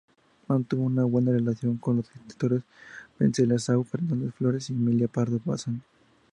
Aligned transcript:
Mantuvo 0.47 0.81
una 0.81 1.03
buena 1.03 1.29
relación 1.31 1.77
con 1.77 1.97
los 1.97 2.09
escritores 2.09 2.63
Wenceslao 3.19 3.83
Fernández 3.83 4.33
Florez 4.33 4.71
y 4.71 4.73
Emilia 4.73 5.07
Pardo 5.07 5.39
Bazán. 5.45 5.83